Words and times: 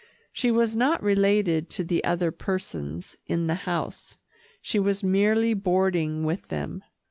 She 0.33 0.49
was 0.49 0.75
not 0.75 1.03
related 1.03 1.69
to 1.69 1.83
the 1.83 2.03
other 2.03 2.31
persons 2.31 3.17
in 3.27 3.45
the 3.45 3.53
house. 3.53 4.17
She 4.59 4.79
was 4.79 5.03
merely 5.03 5.53
boarding 5.53 6.23
with 6.23 6.47
them. 6.47 6.83